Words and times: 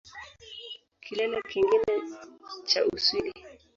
Kilele 1.03 1.39
kingine 1.51 1.93
cha 2.69 2.79
Uswidi 2.93 3.41